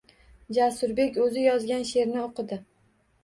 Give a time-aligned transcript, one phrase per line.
[0.57, 2.59] Jasurbek oʻzi yozgan sheʼrni oʻqidi.